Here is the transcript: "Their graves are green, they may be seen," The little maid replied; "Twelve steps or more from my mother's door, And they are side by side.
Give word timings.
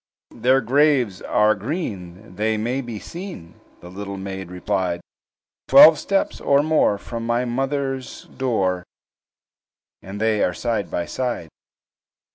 "Their 0.33 0.61
graves 0.61 1.21
are 1.21 1.53
green, 1.53 2.33
they 2.35 2.57
may 2.57 2.81
be 2.81 2.97
seen," 2.97 3.61
The 3.81 3.89
little 3.91 4.17
maid 4.17 4.49
replied; 4.49 4.99
"Twelve 5.67 5.99
steps 5.99 6.41
or 6.41 6.63
more 6.63 6.97
from 6.97 7.23
my 7.23 7.45
mother's 7.45 8.23
door, 8.23 8.83
And 10.01 10.19
they 10.19 10.43
are 10.43 10.55
side 10.55 10.89
by 10.89 11.05
side. 11.05 11.49